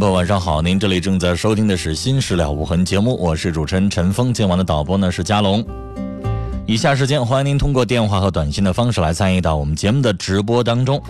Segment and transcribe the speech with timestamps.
[0.00, 4.34] 晚上好，您这里正在收听的是《新事了无痕》节目，我是主持人陈峰。
[4.34, 5.64] 今晚的导播呢是佳龙。
[6.66, 11.00] 以下时间，欢迎您通过电话和短信的方式来参与到我们节目的直播当中。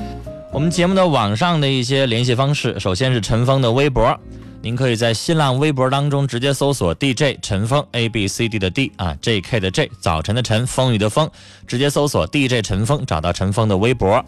[0.52, 4.16] 我们节目的网上的一些联系方式，首先是陈峰的微博，
[4.60, 11.28] 您可以在新浪微博当中直接搜索 DJ 陈峰 A B C D 的 D 啊，J K 的 J，早晨的晨，风雨的风，
[11.66, 14.22] 直接搜索 DJ 陈峰，找到陈峰的微博。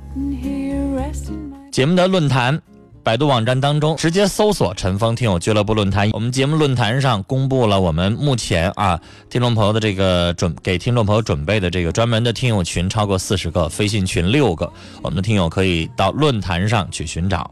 [1.70, 2.60] 节目的论坛。
[3.06, 14.68] 百度网站当中直接搜索“陈峰听友俱乐部论坛”，我们节目论坛上公布了我们目前啊听众朋友的这个准给听众朋友准备的这个专门的听友群超过四十个，飞信群六个，
[15.02, 17.48] 我们的听友可以到论坛上去寻找。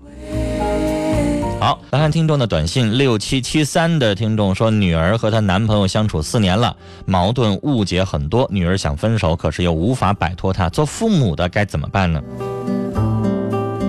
[1.60, 6.76] 好，来看听众的短信，六七七三的听众说，女儿和她男朋友相处四年了，
[7.06, 12.20] 矛盾误解很多，女儿想分手，可是又无法摆脱他，做父母的该怎么办呢？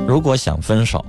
[0.07, 1.03] 如果想分手。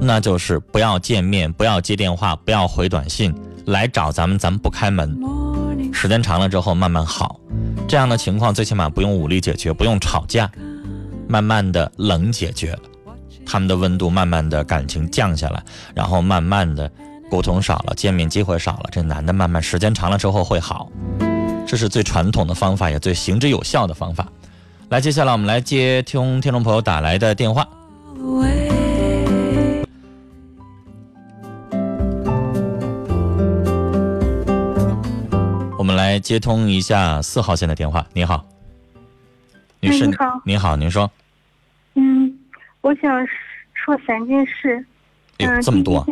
[0.00, 3.34] 那就是不要见面，不要接电话，不要回短信，
[3.66, 5.18] 来找咱们，咱们不开门。
[5.92, 7.38] 时间长了之后慢慢好，
[7.86, 10.50] 这样的情况最起码不用武力解决，不用吵架，
[11.28, 12.80] 慢慢的冷解决了，
[13.44, 15.62] 他们的温度慢慢的感情降下来，
[15.94, 16.90] 然后慢慢的
[17.30, 20.90] 沟通少了，见面机会少了，这男的慢慢时间长了之后会好，
[21.66, 24.26] 这是最传统的方法，也最行之有效的方法。
[24.88, 27.66] 来，接下来我们来接听听众朋友打来的电话。
[36.10, 38.04] 来接通一下四号线的电话。
[38.12, 38.44] 您好，
[39.78, 41.08] 女士，你好，您好，您说。
[41.94, 42.36] 嗯，
[42.80, 43.24] 我想
[43.74, 44.84] 说三件事。
[45.38, 46.04] 嗯，这么多。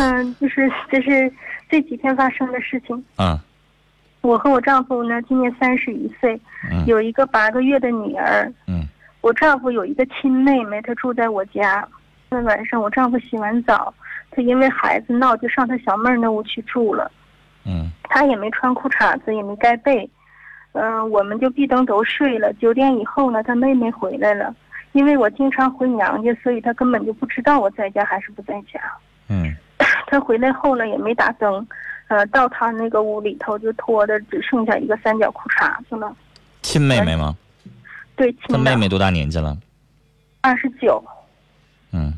[0.00, 1.32] 嗯，就是这是
[1.70, 3.04] 这几天发生的事情。
[3.16, 3.38] 嗯。
[4.22, 6.40] 我和我丈夫呢，今年三十一岁，
[6.86, 8.52] 有一个八个月的女儿。
[8.66, 8.84] 嗯。
[9.20, 11.86] 我丈夫有一个亲妹妹，她住在我家。
[12.28, 13.94] 那晚上我丈夫洗完澡，
[14.32, 17.08] 他因为孩子闹，就上他小妹那屋去住了。
[17.64, 20.08] 嗯，他也没穿裤衩子，也没盖被，
[20.72, 22.52] 嗯，我们就闭灯都睡了。
[22.54, 24.54] 九点以后呢，他妹妹回来了，
[24.92, 28.80] 因为我经常回娘家，所以他根本就不知道我在家还是不在家。
[29.28, 29.54] 嗯，
[30.08, 31.66] 他回来后呢，也没打灯，
[32.08, 36.14] 呃，到他那个屋里头就脱的只剩下一个三角裤衩子了。
[36.62, 37.36] 亲妹妹吗？
[38.16, 38.40] 对，亲。
[38.48, 39.56] 他妹妹多大年纪了？
[40.40, 41.02] 二十九。
[41.92, 42.12] 嗯。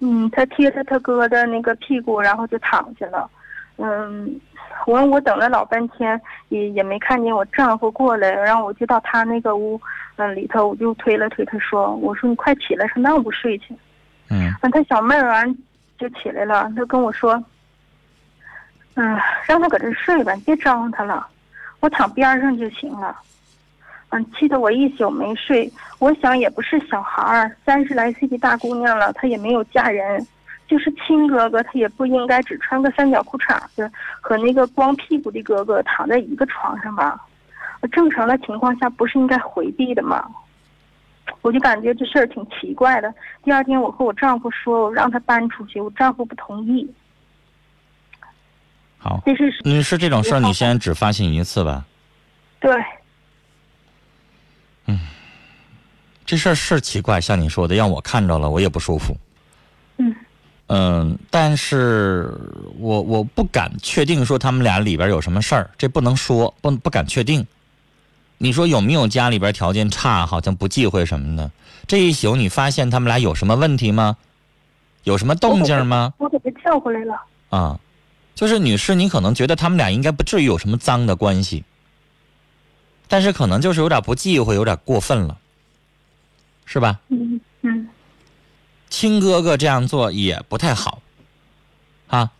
[0.00, 3.28] 嗯，他贴着他哥的那个屁股，然后就躺下了。
[3.76, 4.40] 嗯，
[4.86, 9.80] 我我等了老半天，也也没看见我丈夫过来，然后我就到他那个屋，
[10.16, 13.74] 嗯里头我就推了推他说，我说你快起来，上那屋睡去。
[14.30, 15.56] 嗯，完他小妹儿完
[15.98, 17.42] 就起来了，他跟我说，
[18.94, 21.26] 嗯，让他搁这睡吧，别招呼他了，
[21.80, 23.16] 我躺边上就行了。
[24.10, 25.68] 嗯，气得我一宿没睡。
[25.98, 30.24] 我想也不是小孩儿，三十来岁的大姑娘了，她也没有嫁人。
[30.66, 33.90] 就是亲哥哥，他也不应该只穿个三角裤衩子，
[34.20, 37.20] 和那个光屁股的哥哥躺在一个床上吧？
[37.92, 40.26] 正常的情况下不是应该回避的吗？
[41.42, 43.12] 我就感觉这事儿挺奇怪的。
[43.42, 46.90] 第二天我和我丈夫说，我让他搬出去，我丈夫不同意。
[48.96, 51.84] 好，这是你是这种事儿，你先只发信一次吧？
[52.58, 52.74] 对。
[54.86, 54.98] 嗯，
[56.24, 59.14] 这事儿是奇怪，像你说的，让我看着了，我也不舒服。
[60.74, 61.10] 嗯。
[61.10, 62.36] 嗯，但是
[62.78, 67.46] 我我不敢确定说他们俩里边有什么事儿，这不能说，不不敢确定。
[68.38, 71.50] 你说有没有家里边条件差，好像不忌讳什么的？
[71.86, 74.16] 这一宿你发现他们俩有什么问题吗？
[75.04, 76.12] 有什么动静吗？
[76.18, 77.14] 我给他叫回来了。
[77.50, 77.78] 啊，
[78.34, 81.62] 就是女士，你可能觉得他们俩应该不至于有什么脏的关系，
[83.06, 85.38] 但是可能就是有点不忌讳，有点过分了，
[86.64, 86.98] 是吧？
[87.08, 87.88] 嗯嗯
[88.94, 91.02] 亲哥哥这样做也不太好，
[92.06, 92.30] 啊，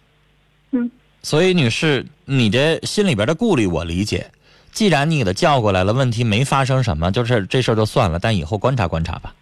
[0.71, 0.89] 嗯
[1.21, 4.31] 所以女士，你的心里边的顾虑我理解。
[4.71, 8.21] 既然你给他叫过来了，问题没发生什么，就是这事儿就算了。
[8.21, 9.35] 但以后观察观察吧。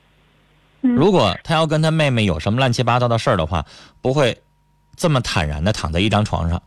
[0.81, 3.67] 嗯，如果他要跟他妹妹有什么乱七八糟的事儿的话，
[4.01, 4.41] 不会
[4.97, 6.63] 这么坦然的躺在一张床上。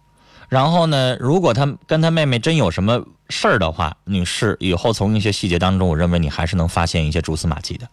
[0.48, 7.90] 然后呢，如果他跟他妹妹真有什么事儿的话，女士以后从一些细节当中，我认为你还是能发现一些蛛丝马迹的。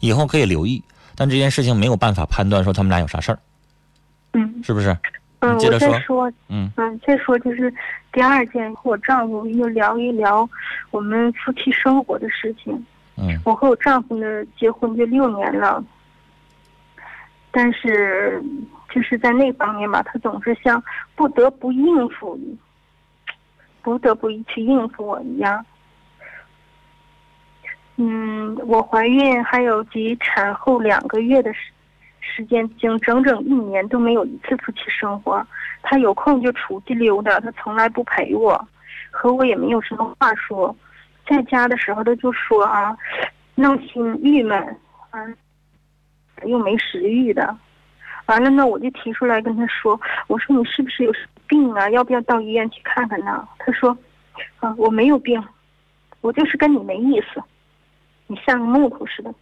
[0.00, 0.82] 以后可以留意，
[1.16, 3.38] 但这件事情没有办法判断说他们俩有啥事儿，
[4.32, 4.96] 嗯是不是？
[5.40, 7.72] 嗯，我你接着说再说，嗯嗯，再说就是
[8.12, 10.48] 第二件，和我丈夫又聊一聊
[10.90, 12.72] 我们夫妻生活的事情。
[13.16, 14.26] 嗯我和我丈夫呢
[14.58, 15.84] 结婚就六年了，
[17.50, 18.42] 但是
[18.94, 20.82] 就是在那方面吧，他总是像
[21.14, 22.38] 不得不应付，
[23.82, 25.64] 不得不去应付我一样。
[28.04, 31.60] 嗯，我怀孕还有及产后两个月的时
[32.18, 35.46] 时间，经整整一年都没有一次夫妻生活。
[35.82, 38.68] 他有空就出去溜达，他从来不陪我，
[39.12, 40.74] 和我也没有什么话说。
[41.28, 42.96] 在家的时候，他就说啊，
[43.54, 44.58] 闹心、郁闷，
[45.10, 45.20] 啊，
[46.44, 47.56] 又没食欲的。
[48.26, 51.12] 完了呢，我就提出来跟他说，我说你是不是有
[51.46, 51.88] 病啊？
[51.90, 53.46] 要不要到医院去看看呢？
[53.58, 53.96] 他说，
[54.58, 55.40] 啊，我没有病，
[56.20, 57.42] 我就是跟你没意思，
[58.32, 59.34] 你像个木头似的。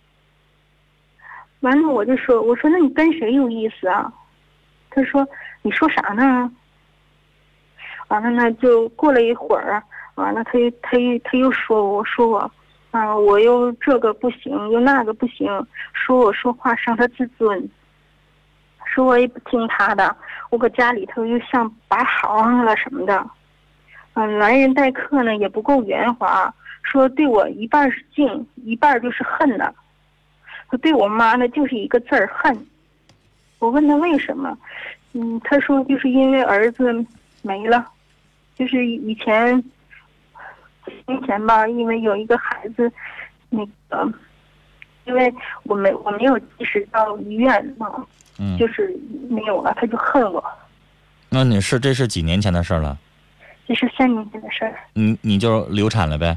[1.60, 4.12] 完了，我就说，我说那你跟谁有意思啊？
[4.90, 5.24] 他说，
[5.62, 6.50] 你说啥呢？
[8.08, 9.80] 完了呢，就过了一会儿，
[10.16, 12.50] 完了他又他又他又说我说我，
[12.90, 15.46] 啊，我又这个不行，又那个不行，
[15.92, 17.70] 说我说话伤他自尊，
[18.84, 20.16] 说我也不听他的，
[20.50, 23.24] 我搁家里头又像拔行了什么的，
[24.14, 29.74] 嗯、来人待客呢也不够圆滑，说对我一半是敬，一半就是恨的，
[30.68, 32.66] 他对我妈呢就是一个字儿恨。
[33.58, 34.56] 我问他为什么，
[35.12, 36.92] 嗯，他说就是因为儿子
[37.42, 37.86] 没了，
[38.56, 39.62] 就是以前
[40.86, 42.90] 几年前吧，因为有一个孩子，
[43.50, 44.12] 那个，
[45.04, 45.32] 因为
[45.64, 48.06] 我没我没有及时到医院嘛，
[48.38, 48.96] 嗯，就是
[49.28, 50.42] 没有了，他就恨我。
[51.28, 52.98] 那你是，这是几年前的事儿了，
[53.66, 56.36] 这是三年前的事儿，你你就流产了呗？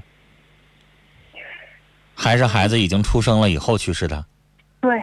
[2.16, 4.26] 还是孩子已经出生了以后去世的？
[4.82, 5.02] 对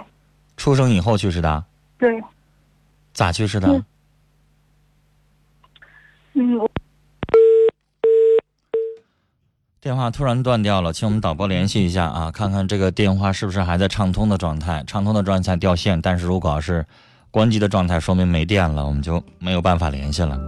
[0.57, 1.65] 出生以后去世的？
[1.99, 2.23] 对，
[3.13, 3.69] 咋去世的？
[6.35, 6.69] 嗯
[9.81, 14.85] 电话突然断掉了，请我们导播联系一下啊，看看这个电话是不是还在畅通的状态。
[14.87, 16.85] 畅通的状态掉线，但是如果要是
[17.31, 20.39] 关机的状态，说明没电了，我们就没有办法联系了。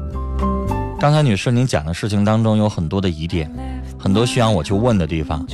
[1.01, 3.51] 刚才女士您讲的事情当中有很多的疑点，
[3.99, 5.47] 很多需要我去问的地方。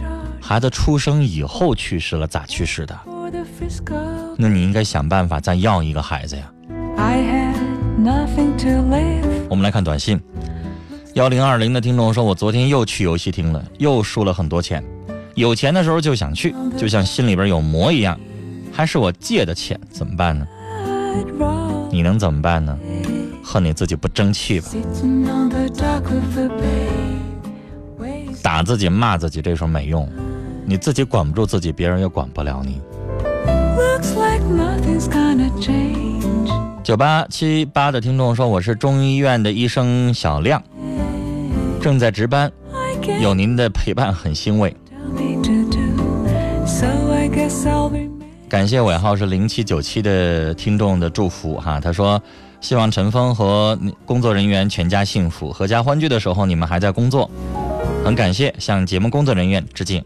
[0.49, 2.99] 孩子出生以后去世了，咋去世的？
[4.39, 6.51] 那你应该想办法再要一个孩子呀。
[9.51, 10.19] 我们来看短信，
[11.13, 14.83] 幺零二零的听众说：“我昨天又去游戏厅了，又输了很多钱。
[15.35, 18.19] 有钱的时候就想去，就像心里边有魔一样，
[18.73, 20.47] 还是我借的钱，怎么办呢？
[21.93, 22.75] 你能怎么办呢？
[23.45, 24.69] 恨你自己不争气吧
[28.43, 30.09] 打自己骂自己这时候没用，
[30.69, 32.79] 你自己管不住自己，别人也管不了你。
[36.85, 40.63] 九八七八的听众说：“我是中医院的医生小亮，
[41.81, 42.53] 正在值班，
[43.19, 44.77] 有您的陪伴很欣慰。”
[48.47, 52.23] 感谢尾号是零七九七的听众的祝福哈，他说
[52.61, 57.31] 希望陈峰和工作人员全家幸福，阖家欢聚的时候你们还在工作，
[58.05, 60.05] 很感谢，向节目工作人员致敬。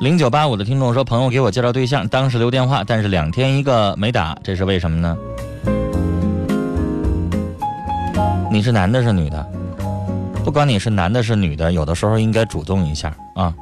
[0.00, 5.14] 零九八五的听众说，朋友给我介绍对象，当时留电话，但是两天一个没打，这是为什么呢？
[8.50, 9.46] 你是男的是女的？
[10.42, 13.54] 不管你是男的是女的，有的时候应该主动一下啊。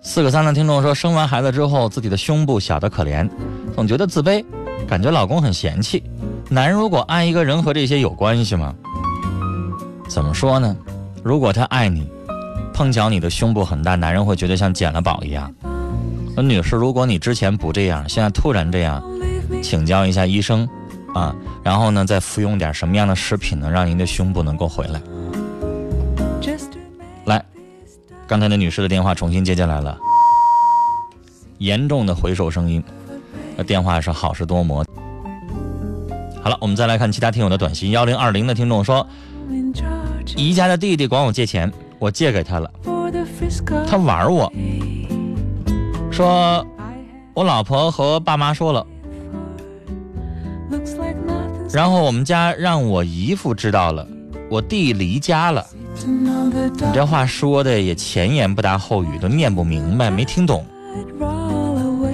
[0.00, 3.28] 四个三的听众说，生完孩子之后，自己的胸部小得可怜，
[3.74, 4.42] 总觉得自卑，
[4.88, 6.02] 感觉老公很嫌弃。
[6.48, 8.74] 男人如果爱一个人和这些有关系吗？
[10.08, 10.74] 怎么说呢？
[11.22, 12.10] 如果他爱你，
[12.78, 15.52] 碰巧你的胸部很大，男人会觉得像捡了宝一样。
[16.36, 19.02] 那女士，如果你之前不这样，现在突然这样，
[19.60, 20.64] 请教一下医生
[21.12, 25.02] 啊，然后呢再服用点什么样的食品能让您的胸部能够回来。
[27.24, 27.44] 来，
[28.28, 29.98] 刚才那女士的电话重新接进来了，
[31.58, 32.80] 严重的回收声音。
[33.56, 34.86] 那电话是好事多磨。
[36.40, 37.90] 好了，我们再来看其他听友的短信。
[37.90, 39.04] 幺零二零的听众说
[39.50, 42.70] ，in charge 姨家的弟弟管我借钱，我借给他了.
[43.88, 44.52] 他玩我，
[46.10, 46.64] 说
[47.34, 48.86] 我老婆和爸妈说了
[51.72, 54.06] 然后我们家让我姨父知道了，
[54.50, 55.64] 我弟离家了。
[56.06, 60.64] 你这话说的也前言不搭后语，都念不明白，没听懂.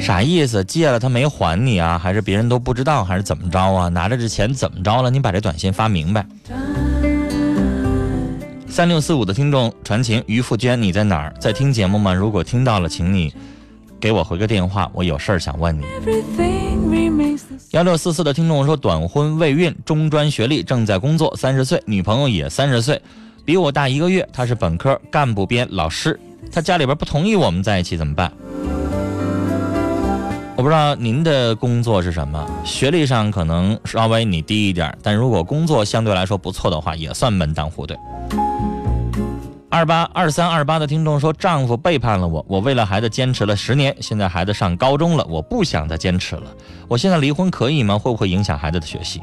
[0.00, 0.62] 啥意思？
[0.64, 1.98] 借了他没还你啊？
[1.98, 3.04] 还是别人都不知道？
[3.04, 3.88] 还是怎么着啊？
[3.88, 5.10] 拿着这钱怎么着了？
[5.10, 6.26] 你把这短信发明白。
[8.74, 11.32] 三六四五的听众传情，于富娟，你在哪儿？
[11.38, 12.12] 在听节目吗？
[12.12, 13.32] 如果听到了，请你
[14.00, 15.84] 给我回个电话，我有事儿想问你。
[17.70, 23.00] 幺六四四的听众说，短婚未孕，中专学历，正在工作，三十岁，女朋友也三十岁，
[23.44, 26.18] 比我大一个月，她是本科干部编老师，
[26.50, 28.32] 她家里边不同意我们在一起，怎么办？
[30.56, 37.96] 我不知道您的工作是什么，学历上可能稍微你低一点，但如果工作相对来说不错的话，也算门当户对。
[39.74, 46.44] 二八二三二八的听众说，丈夫背叛了我，我为了孩子坚持了十年，现在孩子上高中了，我不想再坚持了。
[46.86, 47.98] 我现在离婚可以吗？
[47.98, 49.20] 会不会影响孩子的学习？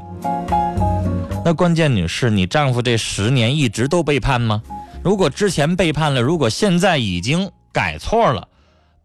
[1.45, 4.61] 那关键女士，你丈夫这十年一直都背叛吗？
[5.01, 8.45] 如果之前背叛了，如果现在已经改错了，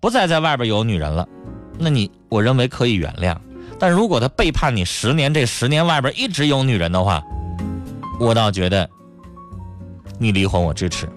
[0.00, 1.28] 不再在外边有女人了，
[1.78, 3.36] 那你我认为可以原谅。
[3.78, 7.22] 但如果他背叛你十年，这十年外边一直有女人的话，
[8.18, 8.90] 我倒觉得
[10.18, 11.08] 你离婚我支持。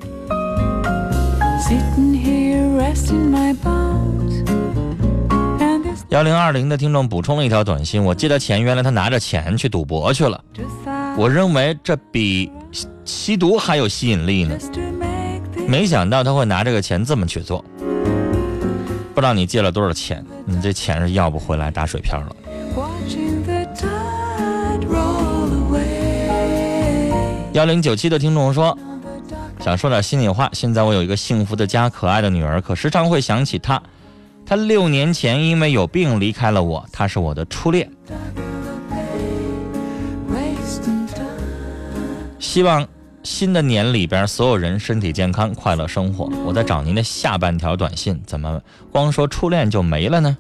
[6.09, 10.43] 幺零二零的听众补充了一条短信：我借他钱，原来他拿着钱去赌博去了。
[11.15, 14.57] 我认为这比吸吸毒还有吸引力呢。
[15.67, 17.63] 没想到他会拿这个钱这么去做。
[19.13, 22.35] 不知道你借了多少钱，你这钱是要不回来打水漂了。
[27.53, 28.75] 幺零九七的听众说，
[29.59, 30.49] 想说点心里话。
[30.53, 33.81] 现在我有一个幸福的家，可爱的女儿，可时常会想起她。
[34.45, 37.91] 她六年前因为有病离开了我，她是我的初恋。
[42.39, 42.87] 希望
[43.21, 46.25] 新的年里边所有人身体健康，快乐生活。
[46.45, 48.59] 我在找您的下半条短信，怎么
[48.91, 50.37] 光说初恋就没了呢？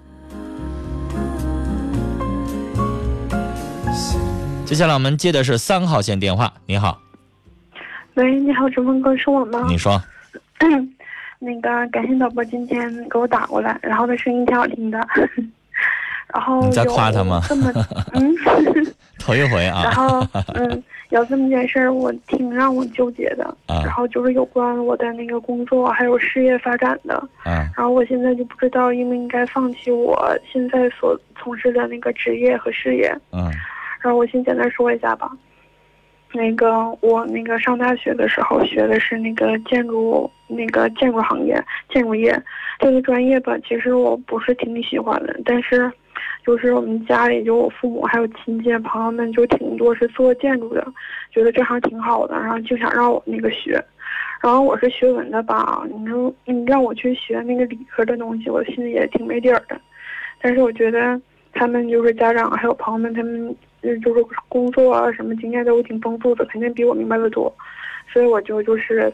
[4.65, 6.53] 接下来我们接的是三号线电话。
[6.65, 6.99] 你好，
[8.19, 9.65] 喂，你好，陈峰哥，是我吗？
[9.69, 9.97] 你说
[11.39, 14.99] 那个感谢导播今天给我打过来，然后他声音挺好听的，
[16.33, 17.71] 然后你在夸他吗这么
[18.11, 18.35] 嗯，
[19.17, 23.45] 头一回啊然啊后 嗯，有这么件事儿，我挺让我纠结的。
[23.67, 33.17] 啊然后就是有关我的那个工作还有事业发展的，啊然后我现在就不知道应不应该放弃我现在所从事的那个职业和事业。
[33.31, 33.49] 嗯
[34.01, 35.29] 然后我先简单说一下吧。
[36.31, 42.39] 那个我那个上大学的时候学的是那个建筑那个建筑行业建筑业
[42.79, 45.91] 这个专业吧，其实我不是挺喜欢的，但是
[46.45, 50.85] 就是我们家里就我父母还有亲戚朋友们就挺多是做建筑的，
[51.31, 53.83] 觉得这行挺好的，然后就想让我那个学。
[54.41, 59.79] 然后我是学文的吧，你说你让我去学那个理科的东西，我心里也挺没底儿的。
[60.41, 61.19] 但是我觉得
[61.51, 67.53] 他们就是家长还有朋友们，他们呃就是工作啊什么经验都挺丰富的，肯定比我明白的多，
[68.11, 69.11] 所以我就就是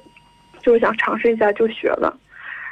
[0.61, 2.17] 就想尝试一下就学了。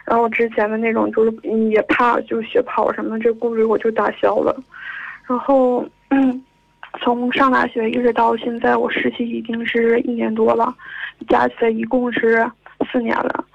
[0.06, 1.32] 然后之前的那种就是
[1.70, 4.56] 也怕就学跑什么这顾虑我就打消了。
[5.26, 6.44] 然后嗯，
[7.00, 10.76] 从上大学一直到现在，我实习已经是一年多了，
[11.30, 12.46] 加起来一共是
[12.92, 13.46] 四年了。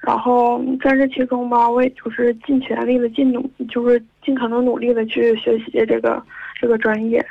[0.00, 6.22] 然后在这其中吧，我也就是尽全力的尽努，就是尽可能努力的去学习这个
[6.58, 7.22] 这个专业，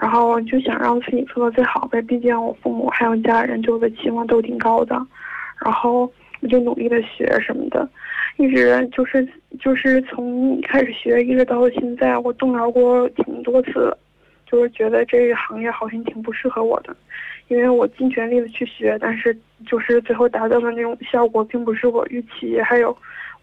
[0.00, 2.00] 然后就想让自己做到最好呗。
[2.02, 4.94] 毕竟我父母还有家人对我的期望都挺高的，
[5.64, 7.88] 然后我就努力的学什么的，
[8.36, 9.26] 一直就是
[9.60, 13.92] 就是从开始学一直到现在，我动摇过挺多次，
[14.46, 16.96] 就是觉得这个行业好像挺不适合我的。
[17.48, 19.34] 因为我尽全力的去学，但是
[19.66, 22.60] 就是最后达到的那种效果，并不是我预期。
[22.60, 22.94] 还有，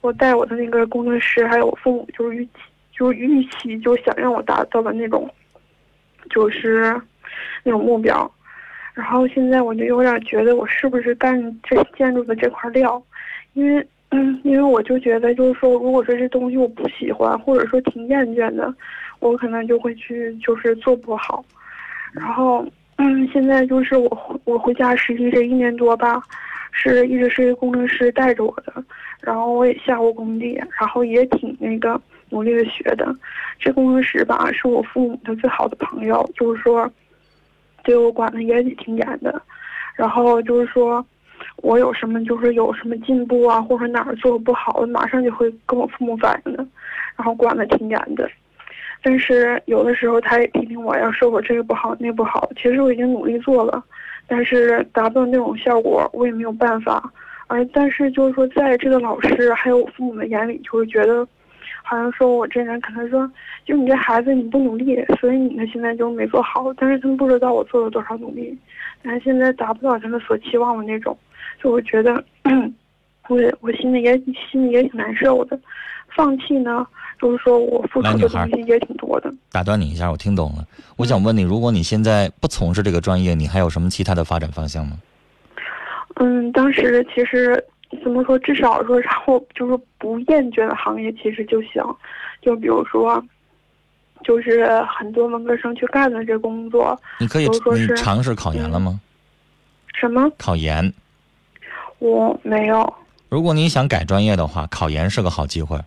[0.01, 2.51] 我带我的那个工程师，还有我父母，就是预期，
[2.95, 5.27] 就是预期，就想让我达到的那种，
[6.29, 6.99] 就是
[7.63, 8.29] 那种目标。
[8.93, 13.01] 然后现在我就有点觉得，我是不是干这建筑的这块料？
[13.53, 18.73] 因为，嗯，因为我就觉得，就是说，如果说这东西我不喜欢，或者说挺厌倦的，
[19.19, 21.43] 我可能就会去，就是做不好。
[22.11, 22.65] 然后。
[22.97, 26.23] 嗯，现在就是我我回家实习这一年多吧，
[26.77, 28.83] 是一直是一个工程师带着我的，
[29.21, 33.15] 然后我也下过工地，然后也挺那个努力的学的。
[33.57, 36.87] 这工程师吧，是我父母的最好的朋友，就是说
[37.83, 39.41] 对我管的也挺严的。
[39.95, 41.03] 然后就是说
[41.63, 46.67] 我有什么就是有什么进步啊，或者哪儿做的不好，马上就会跟我父母反映的，
[47.15, 48.29] 然后管的挺严的。
[49.01, 52.49] 但是有的时候他也批评我，要说我这个不好那不好。
[52.57, 53.81] 其实我已经努力做了，
[54.27, 57.11] 但是达不到那种效果，我也没有办法。
[57.47, 61.27] 而但是就是说，在这个老师还有我父母的眼里，就会觉得，
[61.83, 63.29] 好像说我这人可能说，
[63.65, 66.73] 就你这孩子你不努力，所以你呢现在就没做好。
[66.73, 68.57] 但是他们不知道我做了多少努力，
[69.03, 71.15] 但是现在达不到他们所期望的那种，
[71.61, 72.23] 就我觉得，
[73.29, 74.17] 我我心里也
[74.51, 75.59] 心里也挺难受的。
[76.15, 76.87] 放弃呢，
[77.19, 79.33] 就是说我付出的东西也挺多的。
[79.51, 80.65] 打断你一下，我听懂了。
[80.95, 84.97] 我想问你，如果你现在不从事这个专业，你还有什么其他的发展方向吗？
[86.15, 87.61] 嗯，当时其实
[88.03, 91.83] 怎么说，至少说让我就是不厌倦的行业，其实就行。
[92.41, 93.21] 就比如说，
[94.23, 98.99] 就是很多文科生去干的这工作，你可以你尝试考研了吗？
[99.93, 100.93] 什么考研，
[101.99, 102.93] 我没有。
[103.29, 105.79] 如果你想改专业的话，考研是个好机会。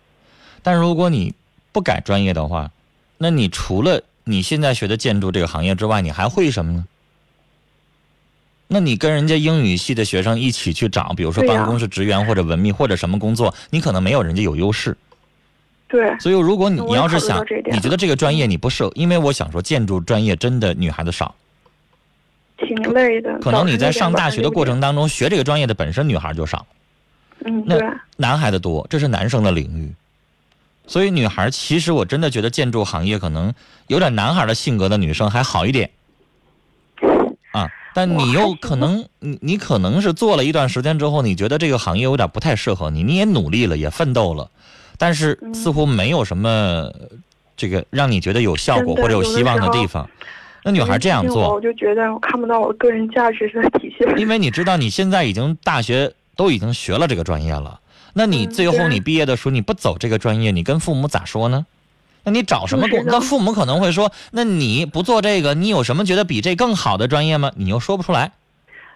[0.63, 1.33] 但如果你
[1.71, 2.71] 不改专业的话，
[3.17, 6.85] 那你除了你现在学的建筑这个行业之外，你还会什么呢？
[8.67, 14.95] 那你跟人家英语系的学生一起去找，比如说办公室职员或者文秘或者什么工作，你可能没有人家有优势。
[15.87, 21.33] 对，所以如果你你要是想你觉得这个专业你不适合，因为我想说建筑专业真的女孩子少，
[22.57, 23.39] 挺累的。
[23.39, 26.63] 可能你在上大学的过程当中学这个专业的本身女孩就少。
[27.43, 29.91] 嗯，那对，男孩子多，这是男生的领域。
[30.89, 33.53] 所以女孩其实我真的觉得建筑行业可能
[33.87, 35.91] 有点男孩的性格的女生还好一点，
[37.51, 44.49] 啊，但你又可能你你可能是做了一段时间之后，你觉得这个行业有点不太适合你，你也努力了，也奋斗了，
[44.97, 45.53] 但是嗯。
[45.53, 46.93] 似乎没有什么呃
[47.55, 50.09] 这个让你觉得有效果或者有希望的地方。
[50.63, 51.53] 那女孩这样做？
[51.53, 54.17] 我，就觉得我看不到我个人价值的体现。
[54.17, 57.79] 因为你知道你现在已经大学都已经学了这个专业了，
[58.19, 61.65] 那你最后你毕业的时候你不走这个专业，你跟父母咋说呢？
[62.25, 63.01] 那你找什么工？
[63.05, 67.53] 那父母可能会说，那你不做这个，你有什么觉得比这更好的专业吗？
[67.55, 68.33] 你又说不出来。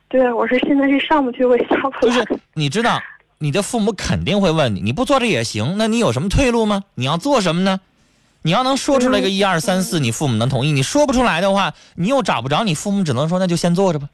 [0.10, 2.14] 对，我是现在是上不去，我也下不来。
[2.14, 3.02] 就是你知道，
[3.38, 6.84] 你的父母肯定会问你，你不做这也行，那你有什么退路吗？
[6.96, 7.80] 你要做什么呢？
[8.42, 14.10] 你要能说出来个一二三四，你父母能同意；你说不出来的话，你又找不着，你父母只能说那就先做着吧。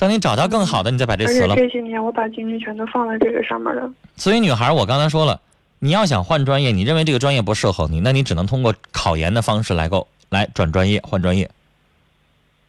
[0.00, 1.54] 等你找到更好的，你再把这而且辞了。
[1.54, 3.92] 这些年我把精力全都放在这个上面了。
[4.16, 5.38] 所以女孩，我刚才说了，
[5.78, 11.50] 你要想换专业，你认为这个专业不适合你，那你只能通过考研的方式来够来转专业换专业，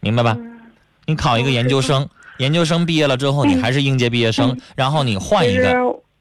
[0.02, 0.36] 明白吧？
[0.38, 0.60] 嗯，
[1.06, 2.06] 你考一个研究生，
[2.40, 5.74] 研究生毕业了之后， 你还是应届毕业生，然后你换一个，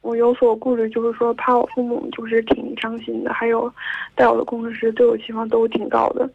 [0.02, 3.68] 我有所顾虑，就是说怕我父母就是挺伤心的，还有
[4.14, 6.30] 带我的工程师对我期望都挺高的。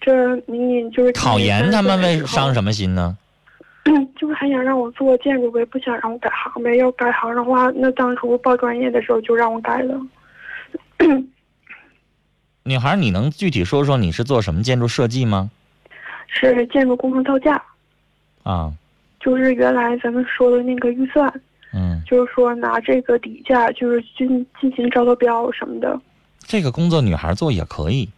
[0.00, 2.54] 这明明就是考研他们为伤？
[2.54, 3.16] 什么心呢？
[4.16, 6.76] 就是还想让我做建筑呗，不想让我改行呗。
[6.76, 10.00] 要改行的话，那当初报专业的时候就让我改了。
[12.62, 15.50] 女孩，你能具体说说你是做什么建筑设计吗？
[16.28, 17.60] 是建筑工程造价，
[18.44, 18.72] 啊，
[19.18, 21.28] 就是原来咱们说的那个预算，
[21.72, 26.00] 嗯，就是说拿这个底价，就是进进行招投标什么的。
[26.38, 28.08] 这个工作女孩做也可以。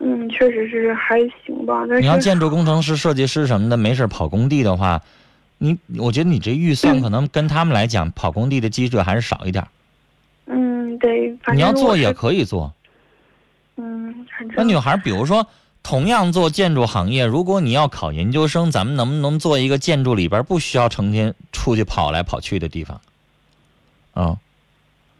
[0.00, 1.84] 嗯，确实是还行吧。
[1.88, 5.02] 但是你要建筑工程师、设计师什么的，没事跑工地的话，
[5.58, 9.66] 你我觉得你这预算可能跟他们来讲，跑工地的机会还是少一点。
[10.46, 12.72] 嗯，对，你要做也可以做。
[13.76, 15.46] 嗯，那女孩，比如说
[15.82, 23.00] 同样做建筑行业，如果你要考研究生，咱们能不能做一个建筑里边不需要成天出去跑来跑去的地方？
[24.12, 24.38] 啊、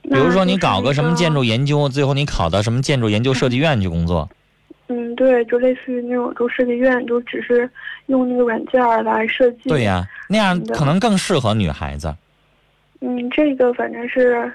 [0.00, 4.36] 比如说你搞个什么建筑研究，最后你考到什么建筑研究设计院去工作，嗯，
[5.16, 7.68] 对，就类似于那种，就设计院，就只是
[8.06, 9.68] 用那个软件来设计。
[9.68, 12.14] 对呀、那样可能更适合女孩子。
[13.00, 14.50] 嗯，这个反正是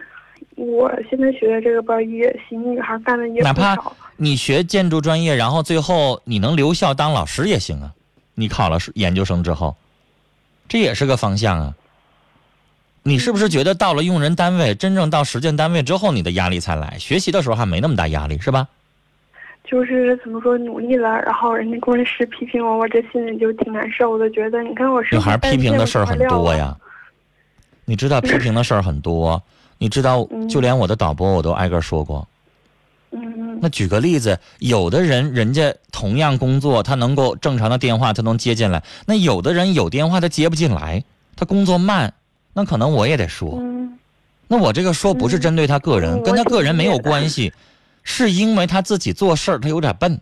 [0.55, 3.75] 我现在学的这个班儿也行，女孩干的也哪怕。
[4.15, 7.91] 你学建筑专业，然后最后你能留校当老师也行啊。
[8.33, 9.75] 你考了研究生之后，
[10.69, 11.73] 这也是个方向啊。
[13.03, 16.97] 你是不是觉得到了用人单位，真正到实践单位之后，你的压力才来？
[16.99, 18.67] 学习的时候还没那么大压力，是吧？
[19.71, 26.75] 就是怎么说努力了，然后人家工程师批评我，我这心里就挺难受的，觉得你看我是女孩批评的事儿很多呀。
[27.85, 29.41] 你知道批评的事儿很多，
[29.79, 32.27] 你知道，嗯就连我的导播我都挨个说过。
[33.11, 41.01] 嗯那举个例子，有的人人家同样工作，他能够正常的电话他能接进来，那有的人有电话他接不进来，
[41.37, 42.13] 他工作慢，
[42.53, 43.57] 那可能我也得说。
[43.57, 43.97] 嗯
[44.47, 47.53] 那我这个说不是针对他个人，嗯跟他个人没有关系。
[48.03, 50.19] 是因为他自己做事儿他有点笨，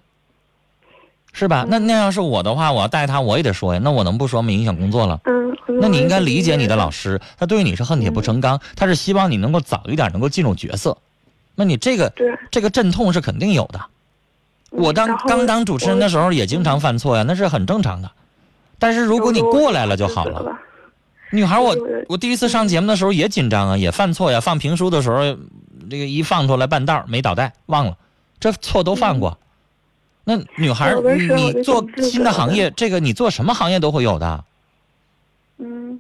[1.34, 1.66] 是吧？
[1.68, 3.80] 那那要是我的话，我要带他，我也得说呀。
[3.84, 4.52] 那我能不说吗？
[4.52, 5.20] 影响工作了。
[5.26, 7.12] 嗯，那你应该理解你的老师。
[7.14, 10.98] 师，他对你是恨铁不成钢，他是希望你能够早一点能够进入角色。
[11.56, 13.80] 那你这个对，这个阵痛是肯定有的。
[14.72, 18.12] 我当刚当主持人的时候也经常犯错呀，那是很正常的。
[18.78, 20.58] 但是如果你过来了就好了。
[21.32, 24.42] 女孩儿，我我第一次上节目的时候也紧张啊，也犯错呀。
[24.42, 25.38] 放评书的时候，
[25.90, 27.98] 这个一放出来半道儿没导带，忘了，
[28.40, 29.38] 这错都犯过。
[30.24, 30.94] 那女孩
[31.36, 34.44] 你做新的行业，这个你做什么行业都会有的。
[35.58, 36.00] 嗯。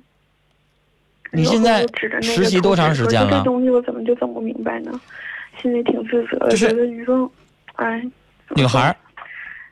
[1.32, 1.86] 你现在
[2.24, 5.00] 实习多长时间了这东西我怎么就整不明白呢？
[5.62, 7.32] 心里挺自责的，觉得你说，
[7.76, 8.04] 哎，
[8.56, 8.96] 女孩儿，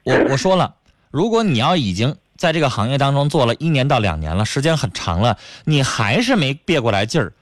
[0.03, 0.75] 我我说了，
[1.09, 7.33] 如果你要已经在这个行业当中做了一年到两年了，时间很长了，你还是没别过来劲儿，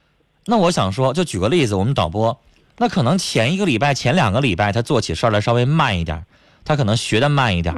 [0.46, 2.40] 那我想说，就举个例子，我们导播，
[2.78, 6.24] 那可能前一个礼拜、前两个礼拜他做起事儿来稍微慢一点儿，
[6.64, 7.74] 他可能学的慢一点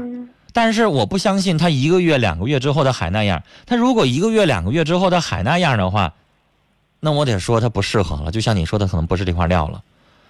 [0.53, 3.43] 但是我不相信他一个月、两个月之后他还那样。
[3.67, 6.13] 他如果一个月、两个月之后他还那样的话，
[6.99, 8.31] 那我得说他不适合了。
[8.31, 9.83] 就像你说的，可能不是这块料了。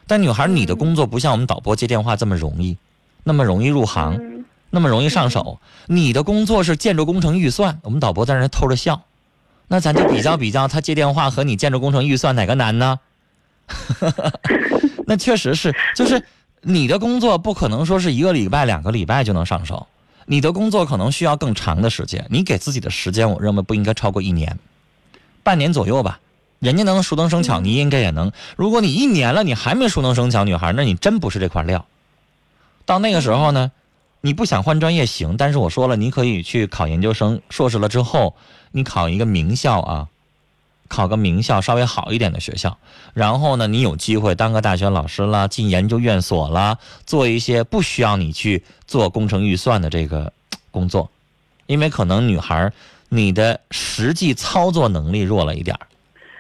[0.06, 2.78] 但女孩，你的工作不像我们导播接电话这么容易，
[3.24, 5.62] 那么容易入行，嗯那么容易上手。
[5.86, 9.04] 你的工作是建筑工程预算，我们导播在那偷着笑。
[9.70, 13.00] 那咱就比较比较，他接电话和你建筑工程预算哪个难呢？
[15.06, 16.24] 那确实是，就是
[16.62, 19.88] 你的工作不可能说是一个礼拜、两个礼拜就能上手，
[20.26, 22.26] 你的工作可能需要更长的时间。
[22.30, 24.58] 你给自己的时间，我认为不应该超过一年，
[25.44, 26.20] 半年左右吧。
[26.60, 28.32] 人家能熟能生巧，你应该也能。
[28.56, 31.86] 如果你一年了，你还没熟能生巧，女孩，那你真不是这块料。
[32.84, 33.72] 到那个时候呢，
[34.22, 38.36] 你不想换专业行，但是我说了，你可以去考研究生、硕士了之后，
[38.72, 40.08] 你考一个名校啊，
[40.88, 42.78] 考个名校稍微好一点的学校，
[43.14, 50.32] 然后呢，你有机会当个大学老师啦，进研究院所啦，做一些不需要你去做工程预算的这个
[50.72, 51.10] 工作，
[51.66, 52.72] 因为可能女孩
[53.10, 55.88] 你的实际操作能力弱了一点儿，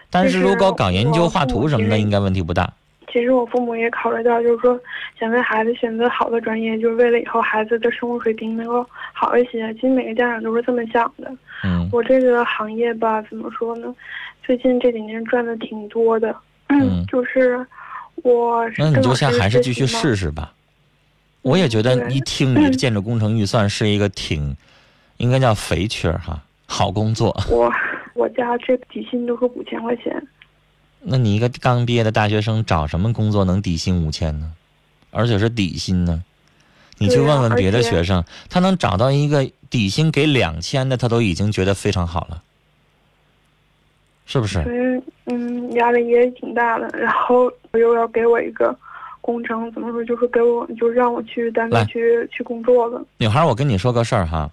[0.09, 2.73] 但是如果搞研究、画图什么的，应该问题不大。
[3.17, 4.79] 其实我父母也考虑到，就是说
[5.19, 9.73] 想为孩子选择好的专业，就是为了以后孩子的生活水平能够好一些。
[9.73, 11.31] 其实每个家长都是这么想的。
[11.63, 13.93] 嗯我这个行业吧，怎么说呢？
[14.43, 16.35] 最近这几年赚的挺多的，
[16.67, 17.65] 嗯 就是
[18.17, 20.53] 我那你就先还是继续试试吧。
[21.41, 24.55] 我也觉得一听你的建筑工程预算是一个挺，
[25.17, 27.35] 应该叫肥缺哈，好工作。
[27.49, 27.73] 我
[28.13, 30.21] 我家这底薪都是五千块钱，
[31.01, 34.51] 那你一个刚毕业的大学生找什么工作能底薪五千呢？
[35.11, 36.23] 而且是底薪呢？
[36.97, 42.41] 你去问问别的学生，他能找到一个底薪给两千的，他都已经觉得非常好了，
[44.25, 44.59] 是不是？
[44.67, 46.87] 嗯嗯压力也挺大的。
[46.97, 48.75] 然后我又要给我一个
[49.21, 53.03] 工程，怎么说就是给我就让我去单位去去工作了。
[53.17, 54.49] 女孩，我跟你说个事儿哈，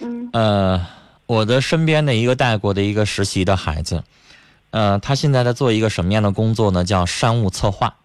[0.00, 0.86] 嗯呃，
[1.26, 4.04] 我的身边的一个带过的一个实习的孩子，
[4.70, 6.84] 呃，他现在在做一个什么样的工作呢？
[6.84, 7.96] 叫商务策划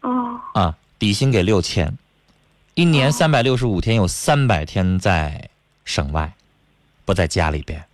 [0.00, 0.10] 啊
[0.54, 1.96] 啊，底薪给六千，
[2.74, 5.48] 一年哦三百六十五天，有三百天在
[5.84, 6.34] 省外，
[7.04, 7.84] 不在家里边。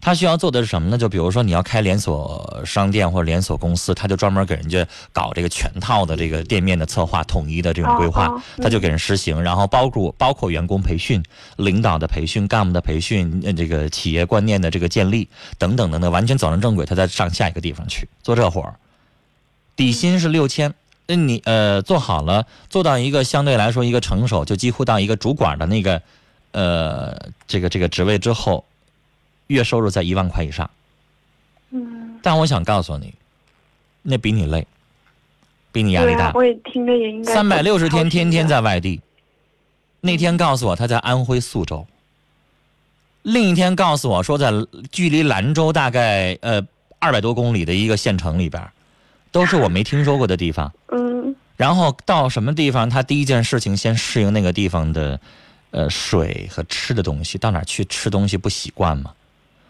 [0.00, 0.96] 他需要做的是什么呢？
[0.96, 11.22] 就比如说你要开连锁商店或者连锁公司，他就专门给人家搞这个全套的这个店面的策划、统一的这种规划，他就给人实行，然后包括包括员工培训、
[11.56, 18.76] 领导的培训、干部的培训，这个企业观念的这个建立等等等等，完全走上正轨，他再上下一个地方去做这活儿。
[19.76, 20.74] 底薪是六千，
[21.06, 26.02] 那你呃做好了，做到一个相对来说一个成熟，就几乎到一个主管的那个
[26.52, 28.64] 呃这个这个职位之后，
[29.48, 30.70] 月收入在一万块以上。
[31.70, 33.12] 嗯，但我想告诉你，
[34.02, 34.66] 那比你累，
[35.70, 36.28] 比你压力大。
[36.28, 38.60] 啊我也听着也应该三百六十天，天天在。
[38.60, 39.00] 外地。
[40.00, 41.84] 那天告诉我他在安徽宿州，
[43.22, 44.52] 另一天告诉我说在
[44.92, 46.64] 距离兰州大概呃
[47.00, 48.62] 二百多公里的一个县城里边，
[49.32, 50.72] 都是我没听说过的地方。
[50.92, 55.20] 嗯然后到什么地方，他第一件事情先适应那个地方的，
[55.72, 57.36] 呃，水和吃的东西。
[57.36, 59.12] 到哪去吃东西不习惯嘛？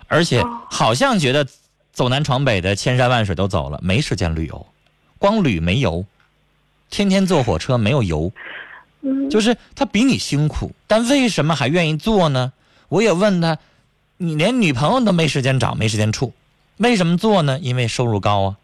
[0.09, 1.47] 而且哦好像觉得
[1.93, 4.67] 走南闯北的千山万水都走了，没时间旅游，
[5.19, 6.05] 光旅没油，
[6.91, 8.33] 天天坐火车没有油，
[9.03, 12.53] 嗯，就是他比你辛苦，但为什么还愿意做呢？
[12.89, 13.59] 我也问他，
[14.17, 16.33] 你连女朋友都没时间找，没时间处，
[16.79, 17.59] 为什么做呢？
[17.59, 18.57] 因为收入高啊。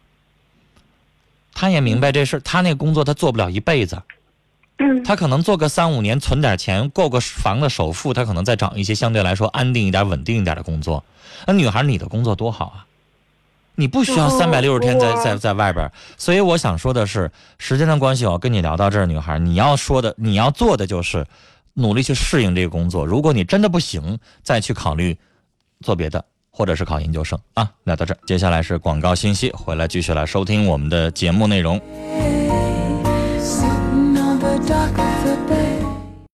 [1.53, 4.01] 他也明白这事儿，他那个工作他做不了一辈子，嗯
[5.05, 11.03] 他可能做个三五年，存点钱，够个房的首付，他可能再找一些相对来说安定一点、稳定一点的工作。
[11.47, 12.85] 那女孩，你的工作多好啊！
[13.75, 15.91] 你不需要哦三百六十天在在在外边。
[16.17, 21.25] 所以我想说的是，时间的关系，我跟你聊到这儿，女孩，你要说的，你要做的就是
[21.73, 23.05] 努力去适应这个工作。
[23.05, 25.17] 如果你真的不行，再去考虑
[25.81, 27.69] 做别的，或者是考研究生啊。
[27.83, 32.34] 聊到这儿，接下来是广告信息，回来继续来收听我们的节目内容。
[34.57, 35.24] the dark